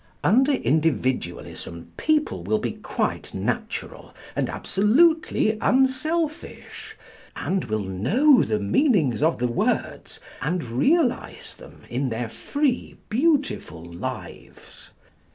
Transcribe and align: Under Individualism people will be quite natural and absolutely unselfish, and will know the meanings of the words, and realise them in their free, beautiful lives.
Under 0.23 0.53
Individualism 0.53 1.91
people 1.95 2.43
will 2.43 2.57
be 2.57 2.71
quite 2.71 3.35
natural 3.35 4.15
and 4.35 4.49
absolutely 4.49 5.59
unselfish, 5.61 6.97
and 7.35 7.65
will 7.65 7.83
know 7.83 8.41
the 8.41 8.57
meanings 8.57 9.21
of 9.21 9.37
the 9.37 9.47
words, 9.47 10.19
and 10.41 10.63
realise 10.63 11.53
them 11.53 11.81
in 11.87 12.09
their 12.09 12.29
free, 12.29 12.97
beautiful 13.09 13.83
lives. 13.85 14.89